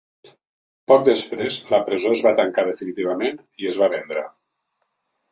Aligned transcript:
Poc 0.91 1.01
després, 1.07 1.57
la 1.73 1.79
presó 1.89 2.13
es 2.15 2.23
va 2.27 2.31
tancar 2.39 2.63
definitivament 2.69 3.37
i 3.65 3.69
es 3.73 3.77
va 3.83 3.91
vendre. 3.97 4.25